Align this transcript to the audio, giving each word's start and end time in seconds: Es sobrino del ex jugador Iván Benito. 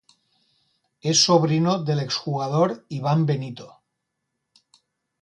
Es 1.11 1.19
sobrino 1.25 1.77
del 1.91 1.99
ex 2.05 2.15
jugador 2.23 2.77
Iván 2.99 3.25
Benito. 3.31 3.73